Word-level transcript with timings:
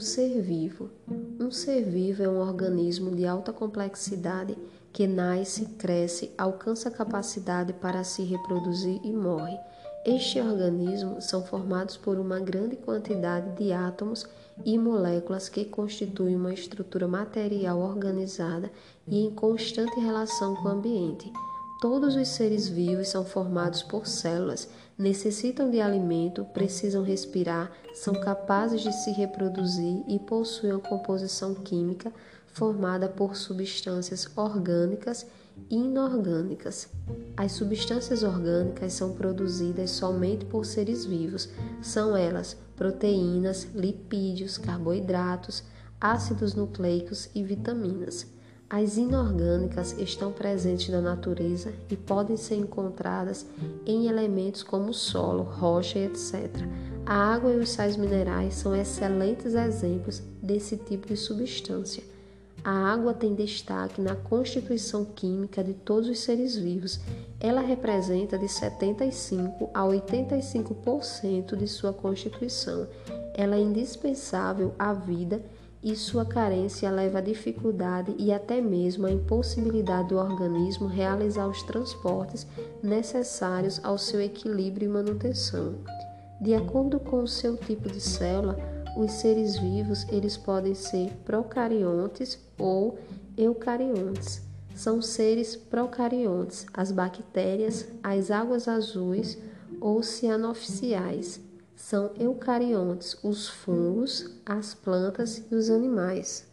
Ser 0.00 0.40
vivo. 0.40 0.90
Um 1.40 1.50
ser 1.50 1.82
vivo 1.82 2.22
é 2.22 2.28
um 2.28 2.38
organismo 2.38 3.10
de 3.14 3.26
alta 3.26 3.52
complexidade 3.52 4.56
que 4.92 5.06
nasce, 5.06 5.66
cresce, 5.76 6.30
alcança 6.38 6.90
capacidade 6.90 7.72
para 7.72 8.04
se 8.04 8.22
reproduzir 8.22 9.00
e 9.04 9.12
morre. 9.12 9.58
Estes 10.06 10.42
organismos 10.42 11.24
são 11.24 11.44
formados 11.44 11.96
por 11.96 12.16
uma 12.18 12.38
grande 12.38 12.76
quantidade 12.76 13.56
de 13.56 13.72
átomos 13.72 14.24
e 14.64 14.78
moléculas 14.78 15.48
que 15.48 15.64
constituem 15.64 16.36
uma 16.36 16.54
estrutura 16.54 17.08
material 17.08 17.80
organizada 17.80 18.70
e 19.06 19.18
em 19.18 19.30
constante 19.30 19.98
relação 19.98 20.54
com 20.56 20.68
o 20.68 20.72
ambiente. 20.72 21.32
Todos 21.80 22.16
os 22.16 22.26
seres 22.26 22.68
vivos 22.68 23.08
são 23.08 23.24
formados 23.24 23.84
por 23.84 24.04
células, 24.04 24.68
necessitam 24.98 25.70
de 25.70 25.80
alimento, 25.80 26.44
precisam 26.46 27.04
respirar, 27.04 27.70
são 27.94 28.14
capazes 28.14 28.80
de 28.80 28.92
se 28.92 29.12
reproduzir 29.12 30.02
e 30.08 30.18
possuem 30.18 30.72
uma 30.72 30.80
composição 30.80 31.54
química 31.54 32.12
formada 32.48 33.08
por 33.08 33.36
substâncias 33.36 34.28
orgânicas 34.34 35.24
e 35.70 35.76
inorgânicas. 35.76 36.88
As 37.36 37.52
substâncias 37.52 38.24
orgânicas 38.24 38.92
são 38.94 39.12
produzidas 39.12 39.92
somente 39.92 40.44
por 40.46 40.66
seres 40.66 41.04
vivos. 41.04 41.48
São 41.80 42.16
elas 42.16 42.56
proteínas, 42.74 43.68
lipídios, 43.72 44.58
carboidratos, 44.58 45.62
ácidos 46.00 46.54
nucleicos 46.54 47.28
e 47.36 47.44
vitaminas. 47.44 48.26
As 48.70 48.98
inorgânicas 48.98 49.96
estão 49.98 50.30
presentes 50.30 50.90
na 50.90 51.00
natureza 51.00 51.72
e 51.90 51.96
podem 51.96 52.36
ser 52.36 52.56
encontradas 52.56 53.46
em 53.86 54.08
elementos 54.08 54.62
como 54.62 54.92
solo, 54.92 55.42
rocha 55.42 55.98
e 55.98 56.04
etc. 56.04 56.50
A 57.06 57.14
água 57.14 57.50
e 57.50 57.58
os 57.58 57.70
sais 57.70 57.96
minerais 57.96 58.56
são 58.56 58.76
excelentes 58.76 59.54
exemplos 59.54 60.22
desse 60.42 60.76
tipo 60.76 61.06
de 61.06 61.16
substância. 61.16 62.02
A 62.62 62.92
água 62.92 63.14
tem 63.14 63.34
destaque 63.34 64.02
na 64.02 64.14
constituição 64.14 65.02
química 65.02 65.64
de 65.64 65.72
todos 65.72 66.06
os 66.06 66.18
seres 66.18 66.54
vivos. 66.54 67.00
Ela 67.40 67.62
representa 67.62 68.36
de 68.36 68.48
75 68.48 69.70
a 69.72 69.80
85% 69.84 71.56
de 71.56 71.66
sua 71.66 71.94
constituição. 71.94 72.86
Ela 73.32 73.56
é 73.56 73.60
indispensável 73.60 74.74
à 74.78 74.92
vida 74.92 75.40
e 75.82 75.94
sua 75.94 76.24
carência 76.24 76.90
leva 76.90 77.18
à 77.18 77.20
dificuldade 77.20 78.14
e 78.18 78.32
até 78.32 78.60
mesmo 78.60 79.06
à 79.06 79.10
impossibilidade 79.10 80.08
do 80.08 80.16
organismo 80.16 80.86
realizar 80.86 81.46
os 81.46 81.62
transportes 81.62 82.46
necessários 82.82 83.80
ao 83.84 83.96
seu 83.96 84.20
equilíbrio 84.20 84.86
e 84.86 84.92
manutenção. 84.92 85.76
De 86.40 86.54
acordo 86.54 86.98
com 86.98 87.22
o 87.22 87.28
seu 87.28 87.56
tipo 87.56 87.88
de 87.88 88.00
célula, 88.00 88.58
os 88.96 89.12
seres 89.12 89.58
vivos 89.58 90.06
eles 90.08 90.36
podem 90.36 90.74
ser 90.74 91.10
procariontes 91.24 92.38
ou 92.58 92.98
eucariontes. 93.36 94.42
São 94.74 95.02
seres 95.02 95.56
procariontes, 95.56 96.66
as 96.72 96.92
bactérias, 96.92 97.88
as 98.02 98.30
águas 98.30 98.68
azuis 98.68 99.38
ou 99.80 100.02
cianoficiais 100.02 101.40
são 101.78 102.10
eucariontes, 102.18 103.16
os 103.22 103.48
fungos, 103.48 104.28
as 104.44 104.74
plantas 104.74 105.44
e 105.50 105.54
os 105.54 105.70
animais. 105.70 106.44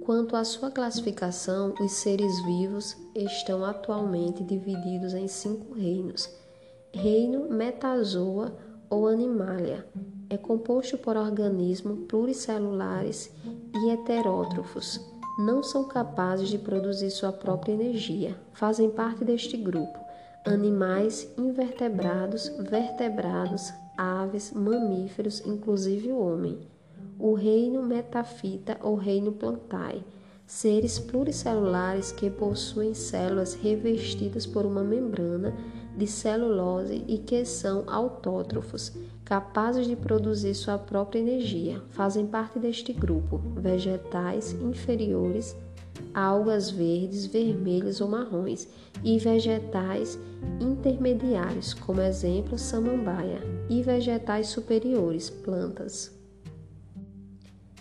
Quanto 0.00 0.34
à 0.34 0.42
sua 0.42 0.70
classificação, 0.70 1.74
os 1.80 1.92
seres 1.92 2.42
vivos 2.44 2.96
estão 3.14 3.62
atualmente 3.62 4.42
divididos 4.42 5.12
em 5.12 5.28
cinco 5.28 5.74
reinos: 5.74 6.30
reino 6.92 7.50
metazoa 7.50 8.56
ou 8.88 9.06
animalia, 9.06 9.86
é 10.30 10.38
composto 10.38 10.96
por 10.96 11.16
organismos 11.16 12.06
pluricelulares 12.08 13.30
e 13.74 13.90
heterótrofos. 13.90 14.98
Não 15.38 15.62
são 15.62 15.84
capazes 15.84 16.48
de 16.48 16.58
produzir 16.58 17.10
sua 17.10 17.32
própria 17.32 17.72
energia. 17.72 18.38
Fazem 18.52 18.88
parte 18.88 19.24
deste 19.24 19.56
grupo 19.56 20.03
animais 20.44 21.32
invertebrados, 21.38 22.48
vertebrados, 22.58 23.72
aves, 23.96 24.52
mamíferos, 24.52 25.42
inclusive 25.46 26.12
o 26.12 26.18
homem. 26.18 26.58
O 27.18 27.32
reino 27.32 27.82
metafita 27.82 28.76
ou 28.82 28.94
reino 28.94 29.32
plantae, 29.32 30.04
seres 30.46 30.98
pluricelulares 30.98 32.12
que 32.12 32.28
possuem 32.28 32.92
células 32.92 33.54
revestidas 33.54 34.46
por 34.46 34.66
uma 34.66 34.84
membrana 34.84 35.54
de 35.96 36.06
celulose 36.06 37.04
e 37.08 37.18
que 37.18 37.44
são 37.44 37.84
autótrofos, 37.86 38.92
capazes 39.24 39.86
de 39.86 39.96
produzir 39.96 40.54
sua 40.54 40.76
própria 40.76 41.20
energia. 41.20 41.80
Fazem 41.90 42.26
parte 42.26 42.58
deste 42.58 42.92
grupo 42.92 43.38
vegetais 43.56 44.52
inferiores 44.52 45.56
algas 46.14 46.70
verdes, 46.70 47.26
vermelhas 47.26 48.00
ou 48.00 48.08
marrons 48.08 48.68
e 49.02 49.18
vegetais 49.18 50.18
intermediários, 50.60 51.74
como 51.74 52.00
exemplo 52.00 52.56
samambaia, 52.56 53.40
e 53.68 53.82
vegetais 53.82 54.48
superiores, 54.48 55.28
plantas. 55.28 56.12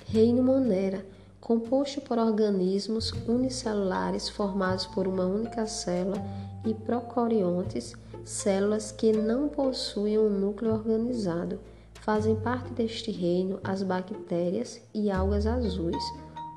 Reino 0.06 0.44
Monera, 0.44 1.06
composto 1.40 2.02
por 2.02 2.18
organismos 2.18 3.12
unicelulares 3.28 4.30
formados 4.30 4.86
por 4.88 5.08
uma 5.08 5.26
única 5.26 5.66
célula 5.66 6.22
e 6.66 6.74
procariontes, 6.74 7.94
células 8.24 8.92
que 8.92 9.12
não 9.12 9.50
possuem 9.50 10.18
um 10.18 10.30
núcleo 10.30 10.74
organizado. 10.74 11.60
Fazem 11.96 12.36
parte 12.36 12.72
deste 12.74 13.12
reino 13.12 13.60
as 13.64 13.82
bactérias 13.82 14.82
e 14.94 15.10
algas 15.10 15.48
azuis 15.48 16.04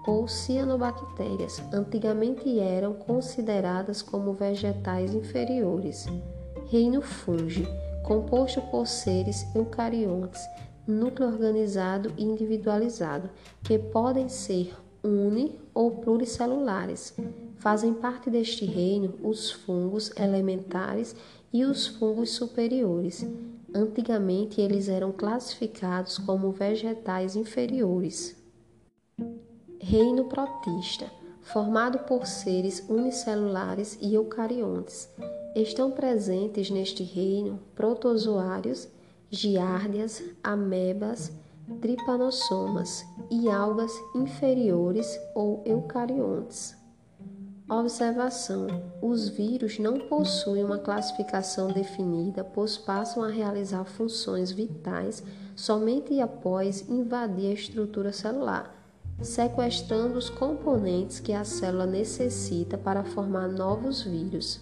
ou 0.06 0.28
cianobactérias, 0.28 1.60
antigamente 1.72 2.60
eram 2.60 2.94
consideradas 2.94 4.00
como 4.00 4.32
vegetais 4.32 5.12
inferiores. 5.12 6.06
Reino 6.68 7.02
Fungi, 7.02 7.66
composto 8.04 8.60
por 8.62 8.86
seres 8.86 9.46
eucariontes, 9.54 10.40
núcleo 10.86 11.28
organizado 11.28 12.12
e 12.16 12.24
individualizado, 12.24 13.28
que 13.64 13.78
podem 13.78 14.28
ser 14.28 14.72
uni 15.02 15.58
ou 15.74 15.90
pluricelulares. 15.90 17.14
Fazem 17.56 17.94
parte 17.94 18.30
deste 18.30 18.64
reino 18.64 19.14
os 19.22 19.50
fungos 19.50 20.12
elementares 20.16 21.16
e 21.52 21.64
os 21.64 21.86
fungos 21.86 22.30
superiores. 22.30 23.26
Antigamente 23.74 24.60
eles 24.60 24.88
eram 24.88 25.10
classificados 25.10 26.18
como 26.18 26.52
vegetais 26.52 27.34
inferiores. 27.34 28.45
Reino 29.88 30.24
protista, 30.24 31.06
formado 31.42 32.00
por 32.00 32.26
seres 32.26 32.84
unicelulares 32.88 33.97
e 34.02 34.16
eucariontes. 34.16 35.08
Estão 35.54 35.92
presentes 35.92 36.69
neste 36.70 37.04
reino 37.04 37.60
protozoários, 37.72 38.88
giardias, 39.30 40.24
amebas, 40.42 41.30
tripanossomas 41.80 43.06
e 43.30 43.48
algas 43.48 43.92
inferiores 44.12 45.16
ou 45.36 45.62
eucariontes. 45.64 46.76
Observação: 47.70 48.66
os 49.00 49.28
vírus 49.28 49.78
não 49.78 50.00
possuem 50.08 50.64
uma 50.64 50.78
classificação 50.78 51.68
definida, 51.68 52.42
pois 52.42 52.76
passam 52.76 53.22
a 53.22 53.28
realizar 53.28 53.84
funções 53.84 54.50
vitais 54.50 55.22
somente 55.54 56.20
após 56.20 56.88
invadir 56.88 57.50
a 57.50 57.54
estrutura 57.54 58.12
celular 58.12 58.75
sequestrando 59.21 60.19
os 60.19 60.28
componentes 60.28 61.21
que 61.21 61.32
a 61.32 61.44
célula 61.44 61.87
necessita 61.87 62.77
para 62.77 63.04
formar 63.04 63.49
novos 63.49 64.03
vírus. 64.03 64.60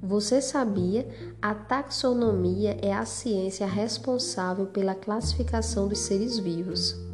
Você 0.00 0.40
sabia? 0.40 1.08
A 1.42 1.54
taxonomia 1.54 2.78
é 2.80 2.92
a 2.92 3.04
ciência 3.04 3.66
responsável 3.66 4.66
pela 4.66 4.94
classificação 4.94 5.88
dos 5.88 5.98
seres 5.98 6.38
vivos. 6.38 7.07